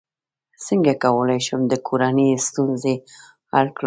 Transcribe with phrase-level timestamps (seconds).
[0.65, 2.95] څنګه کولی شم د کورنۍ ستونزې
[3.51, 3.79] حل کړم